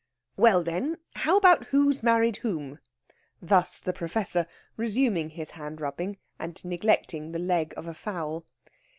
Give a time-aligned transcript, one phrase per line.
[0.35, 2.79] "Well, then, how about who's married whom?"
[3.39, 8.43] Thus the Professor, resuming his hand rubbing, and neglecting the leg of a fowl.